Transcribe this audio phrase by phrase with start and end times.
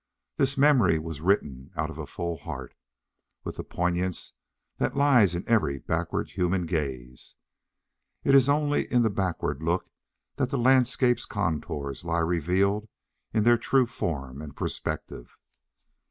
[0.37, 2.73] This memory was written out of a full heart,
[3.43, 4.33] with the poignance
[4.77, 7.35] that lies in every backward human gaze.
[8.23, 9.91] It is only in the backward look
[10.37, 12.87] that the landscape's contours lie revealed
[13.31, 15.37] in their true form and perspective.